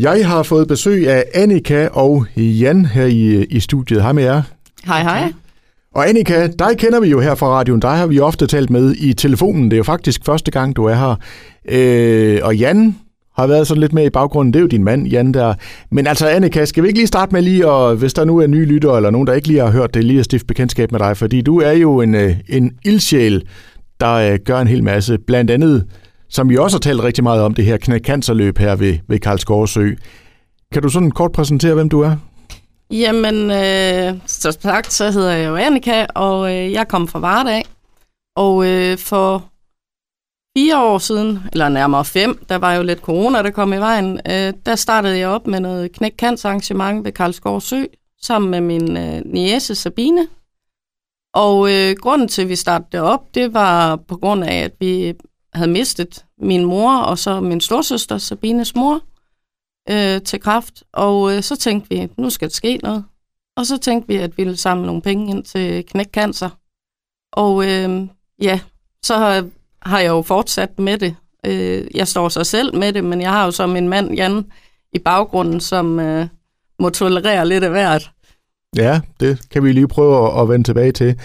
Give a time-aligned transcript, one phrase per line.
[0.00, 4.02] Jeg har fået besøg af Annika og Jan her i, i studiet.
[4.02, 4.42] Hej med jer.
[4.86, 5.32] Hej, hej.
[5.94, 7.80] Og Annika, dig kender vi jo her fra radioen.
[7.80, 9.64] Dig har vi ofte talt med i telefonen.
[9.64, 11.16] Det er jo faktisk første gang, du er her.
[11.68, 12.96] Øh, og Jan
[13.36, 14.52] har været sådan lidt med i baggrunden.
[14.52, 15.54] Det er jo din mand, Jan, der.
[15.90, 18.46] Men altså, Annika, skal vi ikke lige starte med lige, og hvis der nu er
[18.46, 21.00] nye lyttere, eller nogen, der ikke lige har hørt det, lige at stifte bekendtskab med
[21.00, 23.42] dig, fordi du er jo en, øh, en ildsjæl,
[24.00, 25.18] der øh, gør en hel masse.
[25.26, 25.84] Blandt andet,
[26.30, 29.94] som vi også har talt rigtig meget om, det her knækkancerløb her ved, ved Karlsgårdsø.
[30.72, 32.16] Kan du sådan kort præsentere, hvem du er?
[32.90, 37.64] Jamen, øh, så sagt, så hedder jeg jo Annika, og øh, jeg kom fra Vardag.
[38.36, 39.44] Og øh, for
[40.58, 44.20] fire år siden, eller nærmere fem, der var jo lidt corona, der kom i vejen,
[44.30, 47.84] øh, der startede jeg op med noget knæk ved Karlsgård Sø,
[48.22, 50.28] sammen med min øh, niece Sabine.
[51.34, 54.72] Og øh, grunden til, at vi startede det op, det var på grund af, at
[54.80, 55.14] vi
[55.52, 59.00] havde mistet min mor og så min storsøster, Sabines mor,
[59.90, 60.82] øh, til kraft.
[60.92, 63.04] Og øh, så tænkte vi, nu skal der ske noget.
[63.56, 66.50] Og så tænkte vi, at vi ville samle nogle penge ind til knækkancer.
[67.32, 68.08] Og øh,
[68.42, 68.60] ja,
[69.02, 69.48] så har,
[69.82, 71.16] har jeg jo fortsat med det.
[71.46, 74.44] Øh, jeg står så selv med det, men jeg har jo så min mand Jan
[74.92, 76.26] i baggrunden, som øh,
[76.78, 78.10] må tolerere lidt af hvert.
[78.76, 81.20] Ja, det kan vi lige prøve at, at vende tilbage til.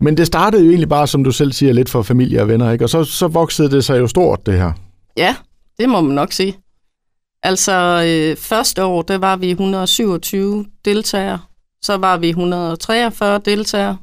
[0.00, 2.70] Men det startede jo egentlig bare, som du selv siger, lidt for familie og venner,
[2.70, 2.84] ikke?
[2.84, 4.72] Og så, så voksede det sig jo stort, det her.
[5.16, 5.36] Ja,
[5.78, 6.56] det må man nok sige.
[7.42, 7.72] Altså,
[8.06, 11.38] øh, første år, der var vi 127 deltagere.
[11.82, 13.96] Så var vi 143 deltagere.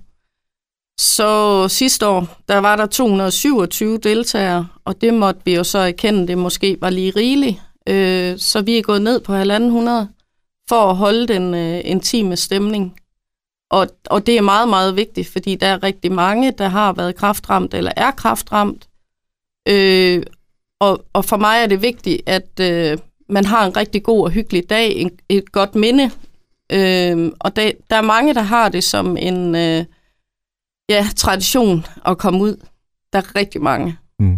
[1.00, 6.28] Så sidste år, der var der 227 deltagere, og det måtte vi jo så erkende,
[6.28, 7.62] det måske var lige rigeligt.
[7.90, 9.42] Øh, så vi er gået ned på 1.500
[10.70, 12.94] for at holde den øh, intime stemning.
[13.72, 17.16] Og, og det er meget, meget vigtigt, fordi der er rigtig mange, der har været
[17.16, 18.88] kraftramt eller er kraftramt.
[19.68, 20.24] Øh,
[20.80, 22.98] og, og for mig er det vigtigt, at øh,
[23.30, 26.12] man har en rigtig god og hyggelig dag, en, et godt minde.
[26.72, 29.86] Øh, og der, der er mange, der har det som en øh,
[30.90, 32.56] ja, tradition at komme ud.
[33.14, 33.98] Der er rigtig mange.
[34.20, 34.38] Mm.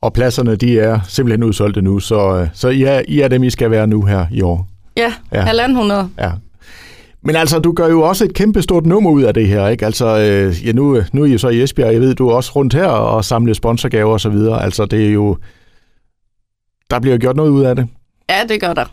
[0.00, 3.42] Og pladserne, de er simpelthen udsolgte nu, så, øh, så I, er, I er dem,
[3.42, 4.68] I skal være nu her i år.
[4.96, 5.40] Ja, ja.
[5.40, 6.10] halvanden hundrede.
[6.18, 6.32] Ja.
[7.24, 9.86] Men altså, du gør jo også et kæmpe stort nummer ud af det her, ikke?
[9.86, 12.34] Altså, øh, ja, nu, nu er I jo så i Esbjerg, jeg ved, du er
[12.34, 14.62] også rundt her og samler sponsorgaver og så videre.
[14.62, 15.36] Altså, det er jo...
[16.90, 17.88] Der bliver gjort noget ud af det.
[18.30, 18.84] Ja, det gør der.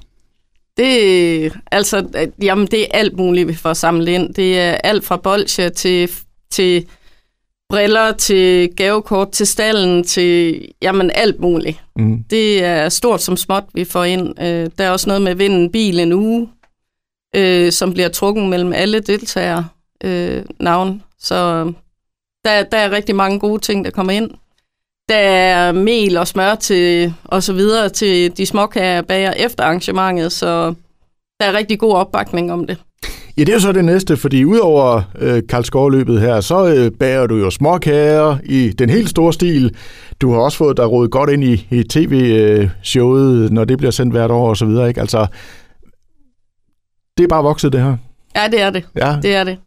[0.78, 4.34] Det, altså, jamen, det er alt muligt, vi får samlet ind.
[4.34, 6.10] Det er alt fra bolsje til,
[6.52, 6.86] til
[7.70, 11.84] briller, til gavekort, til stallen, til jamen, alt muligt.
[11.96, 12.24] Mm.
[12.30, 14.42] Det er stort som småt, vi får ind.
[14.42, 16.48] Øh, der er også noget med at vinde en bil en uge
[17.36, 19.68] øh, som bliver trukken mellem alle deltagere
[20.04, 21.04] øh, navn.
[21.20, 21.76] Så øhm,
[22.46, 24.32] der, der er rigtig mange gode ting, der kommer ind.
[25.10, 30.32] Der er mel og smør til, og så videre til de småkager bager efter arrangementet,
[30.32, 30.74] så
[31.40, 32.78] der er rigtig god opbakning om det.
[33.38, 37.28] Ja, det er jo så det næste, fordi udover øh, Karlsgårdløbet her, så øh, bager
[37.28, 39.76] du jo småkager i den helt store stil.
[40.22, 43.92] Du har også fået dig rodet godt ind i, i tv-showet, øh, når det bliver
[43.92, 45.02] sendt hvert år og så videre, ikke?
[45.02, 45.28] Altså,
[47.18, 47.98] det er bare vokset, det her.
[48.36, 48.86] Ja, det er det.
[48.96, 49.18] Ja.
[49.22, 49.58] Det er det.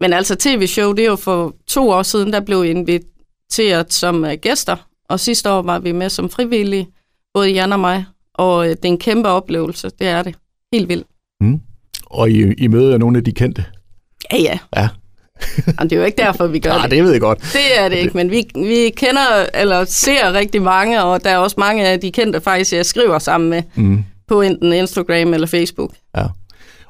[0.00, 4.30] Men altså tv-show, det er jo for to år siden, der blev inviteret som uh,
[4.32, 4.76] gæster,
[5.08, 6.88] og sidste år var vi med som frivillige,
[7.34, 10.34] både Jan og mig, og uh, det er en kæmpe oplevelse, det er det.
[10.72, 11.06] Helt vildt.
[11.40, 11.60] Mm.
[12.06, 13.64] Og I, I møder nogle af de kendte?
[14.32, 14.58] Ja, ja.
[14.76, 14.88] Ja.
[15.66, 16.90] Jamen, det er jo ikke derfor, vi gør ja, det.
[16.90, 17.38] det ved jeg godt.
[17.52, 21.38] Det er det ikke, men vi, vi kender, eller ser rigtig mange, og der er
[21.38, 24.04] også mange af de kendte faktisk, jeg skriver sammen med mm.
[24.28, 25.90] på enten Instagram eller Facebook.
[26.16, 26.26] Ja.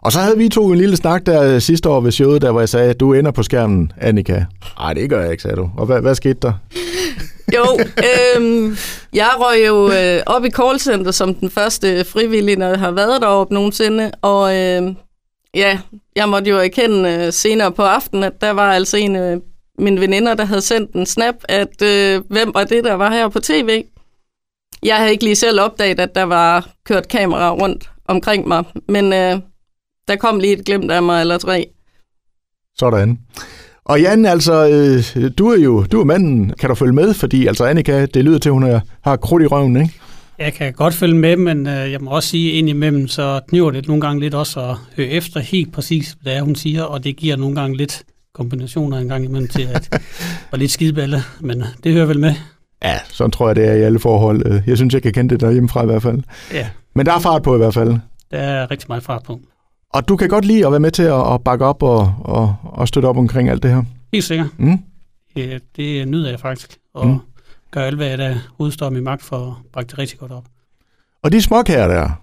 [0.05, 2.51] Og så havde vi to en lille snak der øh, sidste år ved showet, der
[2.51, 4.45] hvor jeg sagde, at du ender på skærmen, Annika.
[4.79, 5.71] Nej, det gør jeg ikke, sagde du.
[5.77, 6.53] Og hvad, hvad skete der?
[7.57, 8.77] jo, øhm,
[9.13, 13.23] jeg røg jo øh, op i callcenter som den første frivillige, når jeg har været
[13.23, 14.11] deroppe nogensinde.
[14.23, 14.95] Og øh,
[15.55, 15.79] ja,
[16.17, 19.41] jeg måtte jo erkende øh, senere på aftenen, at der var altså en af øh,
[19.79, 23.29] mine veninder, der havde sendt en snap, at øh, hvem var det, der var her
[23.29, 23.85] på tv?
[24.83, 29.13] Jeg havde ikke lige selv opdaget, at der var kørt kamera rundt omkring mig, men...
[29.13, 29.39] Øh,
[30.09, 31.67] der kom lige et glimt af mig eller tre.
[32.77, 33.19] Sådan.
[33.85, 36.55] Og Jan, altså, øh, du er jo du er manden.
[36.59, 37.15] Kan du følge med?
[37.15, 40.01] Fordi altså, Annika, det lyder til, at hun har krudt i røven, ikke?
[40.39, 43.71] Jeg kan godt følge med, men øh, jeg må også sige, ind imellem, så kniver
[43.71, 46.83] det nogle gange lidt også at høre efter helt præcis, hvad det er, hun siger,
[46.83, 48.03] og det giver nogle gange lidt
[48.35, 50.01] kombinationer en gang imellem til at
[50.53, 52.35] og lidt skideballe, men øh, det hører vel med.
[52.85, 54.47] Ja, sådan tror jeg, det er i alle forhold.
[54.47, 56.23] Øh, jeg synes, jeg kan kende det derhjemmefra i hvert fald.
[56.53, 56.69] Ja.
[56.95, 57.95] Men der er fart på i hvert fald.
[58.31, 59.41] Der er rigtig meget fart på.
[59.95, 62.57] Og du kan godt lide at være med til at, at bakke op og, og,
[62.63, 63.83] og støtte op omkring alt det her?
[64.13, 64.49] Helt sikkert.
[64.59, 64.79] Mm.
[65.37, 66.79] Ja, det nyder jeg faktisk.
[66.95, 67.19] Og mm.
[67.71, 70.45] gør alt, hvad der udstår min magt for at bakke det rigtig godt op.
[71.23, 72.23] Og de småkager der,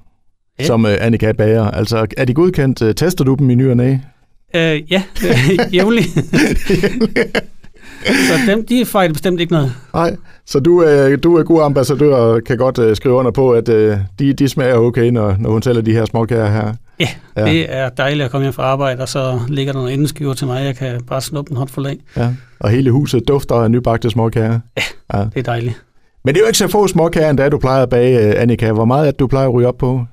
[0.59, 0.65] ja.
[0.65, 1.71] som uh, Annika bager.
[1.71, 2.81] Altså, er de godkendt?
[2.81, 3.93] Uh, tester du dem i ny og næ?
[3.93, 5.03] Uh, ja,
[5.73, 6.17] jævnligt.
[8.05, 9.73] så dem, de fejler bestemt ikke noget.
[9.93, 10.15] Nej,
[10.45, 13.69] så du, øh, du er god ambassadør og kan godt øh, skrive under på, at
[13.69, 16.73] øh, de, de smager okay, når, når hun sælger de her småkager her.
[16.99, 17.07] Ja,
[17.37, 20.33] ja, det er dejligt at komme hjem fra arbejde, og så ligger der nogle endeskiver
[20.33, 21.97] til mig, jeg kan bare snuppe en håndfuld af.
[22.17, 24.59] Ja, og hele huset dufter af nybagte småkager.
[24.77, 24.83] Ja,
[25.13, 25.81] ja, det er dejligt.
[26.25, 28.71] Men det er jo ikke så få småkager, end da du plejer at bage, Annika.
[28.71, 30.05] Hvor meget er det, du plejer at ryge op på?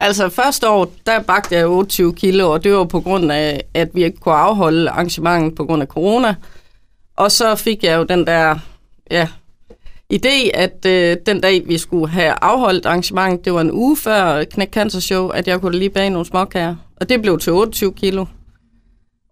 [0.00, 3.88] Altså første år, der bagte jeg 28 kilo, og det var på grund af, at
[3.94, 6.34] vi ikke kunne afholde arrangementet på grund af corona.
[7.16, 8.58] Og så fik jeg jo den der
[9.10, 9.28] ja,
[10.14, 14.44] idé, at øh, den dag, vi skulle have afholdt arrangement, det var en uge før
[14.44, 16.76] Knæk Cancer Show, at jeg kunne lige bage nogle småkager.
[17.00, 18.26] Og det blev til 28 kilo.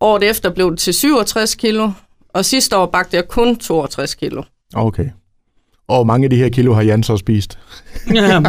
[0.01, 1.91] Året efter blev det til 67 kilo,
[2.29, 4.43] og sidste år bagte jeg kun 62 kilo.
[4.75, 5.09] Okay.
[5.89, 7.59] Og mange af de her kilo har Jan så spist?
[8.15, 8.21] ja,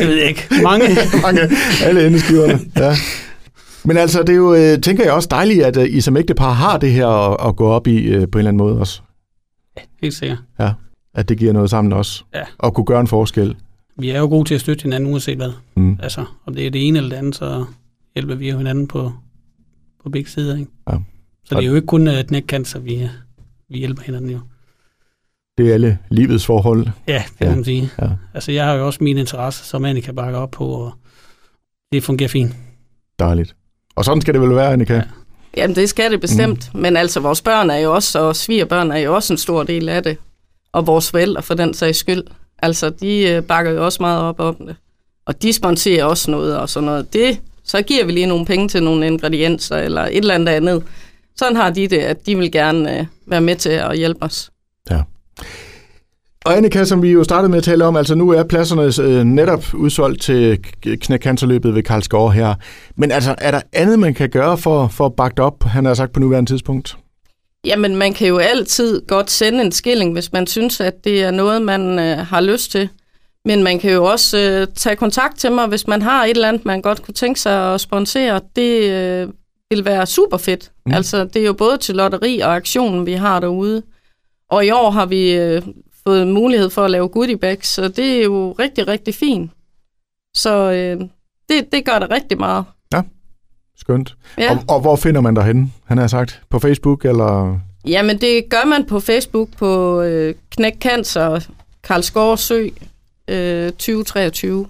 [0.00, 0.48] jeg ved ikke.
[0.62, 0.86] Mange.
[1.22, 1.40] mange.
[1.84, 2.94] Alle endeskiverne, ja.
[3.84, 6.52] Men altså, det er jo, øh, tænker jeg også dejligt, at øh, I som ægtepar
[6.52, 9.02] har det her at, at gå op i øh, på en eller anden måde også.
[9.76, 10.38] Ja, helt sikkert.
[10.60, 10.72] Ja,
[11.14, 12.24] at det giver noget sammen også.
[12.34, 12.42] Ja.
[12.58, 13.56] Og kunne gøre en forskel.
[13.98, 15.52] Vi er jo gode til at støtte hinanden, uanset hvad.
[15.76, 15.98] Mm.
[16.02, 17.64] Altså, og det er det ene eller det andet, så
[18.14, 19.12] hjælper vi jo hinanden på,
[20.02, 20.56] på begge sider.
[20.56, 20.70] Ikke?
[20.90, 20.96] Ja.
[21.44, 23.08] Så det er jo ikke kun et knækcancer, vi,
[23.68, 24.38] vi hjælper hinanden jo.
[25.58, 26.86] Det er alle livets forhold.
[27.08, 27.54] Ja, det kan ja.
[27.54, 27.90] man sige.
[28.02, 28.08] Ja.
[28.34, 30.92] Altså, jeg har jo også mine interesser, som man kan bakke op på, og
[31.92, 32.56] det fungerer fint.
[33.18, 33.56] Dejligt.
[33.94, 34.94] Og sådan skal det vel være, Annika?
[34.94, 35.02] Ja.
[35.56, 36.74] Jamen, det skal det bestemt.
[36.74, 36.80] Mm.
[36.80, 39.88] Men altså, vores børn er jo også, og svigerbørn er jo også en stor del
[39.88, 40.16] af det.
[40.72, 42.22] Og vores forældre for den sags skyld.
[42.58, 44.76] Altså, de øh, bakker jo også meget op om det.
[45.26, 47.12] Og de sponsorer også noget og sådan noget.
[47.12, 50.82] Det, så giver vi lige nogle penge til nogle ingredienser eller et eller andet andet.
[51.36, 54.50] Sådan har de det, at de vil gerne øh, være med til at hjælpe os.
[54.90, 55.02] Ja.
[56.44, 59.24] Og Annika, som vi jo startede med at tale om, altså nu er pladserne øh,
[59.24, 62.54] netop udsolgt til knækanterløbet ved Karlsgård her.
[62.96, 65.94] Men altså, er der andet, man kan gøre for, for at bakke op, han har
[65.94, 66.96] sagt på nuværende tidspunkt?
[67.64, 71.30] Jamen, man kan jo altid godt sende en skilling, hvis man synes, at det er
[71.30, 72.88] noget, man øh, har lyst til.
[73.44, 76.48] Men man kan jo også øh, tage kontakt til mig, hvis man har et eller
[76.48, 78.40] andet, man godt kunne tænke sig at sponsere.
[78.56, 79.28] Det øh,
[79.70, 80.70] vil være super fedt.
[80.86, 80.92] Mm.
[80.92, 83.82] Altså, det er jo både til lotteri og aktionen, vi har derude.
[84.50, 85.62] Og i år har vi øh,
[86.04, 89.50] fået mulighed for at lave goodie bags, så det er jo rigtig, rigtig fint.
[90.34, 91.08] Så øh,
[91.48, 92.64] det, det gør det rigtig meget.
[92.94, 93.02] Ja,
[93.76, 94.16] skønt.
[94.38, 94.50] Ja.
[94.50, 96.42] Og, og hvor finder man dig henne, han har sagt?
[96.50, 97.58] På Facebook, eller?
[97.86, 101.40] Jamen, det gør man på Facebook på øh, Knæk Cancer,
[101.82, 102.68] Karlsgård Sø
[103.28, 104.66] øh, 2023.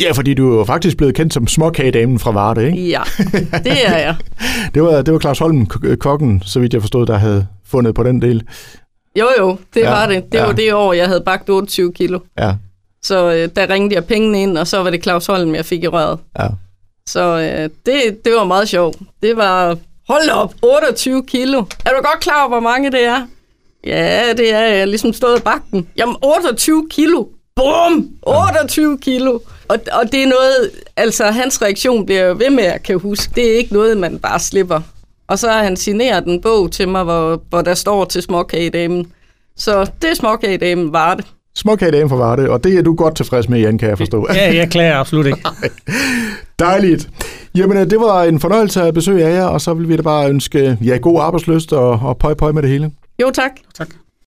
[0.00, 2.88] Ja, fordi du er jo faktisk blevet kendt som småkagedamen fra Varde, ikke?
[2.88, 3.02] Ja,
[3.64, 4.16] det er jeg.
[4.74, 5.66] det, var, det var Claus Holm,
[6.00, 8.42] kokken, så vidt jeg forstod, der havde fundet på den del.
[9.18, 10.32] Jo, jo, det ja, var det.
[10.32, 10.44] Det ja.
[10.46, 12.18] var det år, jeg havde bagt 28 kilo.
[12.38, 12.54] Ja.
[13.02, 15.82] Så øh, der ringte jeg pengene ind, og så var det Claus Holm, jeg fik
[15.82, 16.18] i røret.
[16.38, 16.46] Ja.
[17.06, 18.96] Så øh, det, det var meget sjovt.
[19.22, 21.58] Det var, hold op, 28 kilo.
[21.58, 23.26] Er du godt klar over, hvor mange det er?
[23.86, 25.88] Ja, det er jeg ligesom stået i bakken.
[25.96, 27.24] Jamen, 28 kilo.
[27.56, 28.08] Bum!
[28.22, 29.38] 28 kilo.
[29.68, 33.32] Og, og det er noget, altså hans reaktion bliver jo ved med at kan huske.
[33.34, 34.80] Det er ikke noget, man bare slipper.
[35.28, 39.06] Og så har han signeret en bog til mig, hvor, hvor der står til småkagedamen.
[39.56, 41.26] Så det er småkagedamen var det.
[41.56, 44.26] Småkagedamen for Varde, og det er du godt tilfreds med, Jan, kan jeg forstå.
[44.34, 45.38] Ja, jeg klager absolut ikke.
[46.58, 47.08] Dejligt.
[47.54, 50.28] Jamen, øh, det var en fornøjelse at besøge jer, og så vil vi da bare
[50.28, 52.90] ønske jer god arbejdsløst og, og pøj pøj med det hele.
[53.22, 53.50] Jo, tak.
[53.74, 53.88] Tak.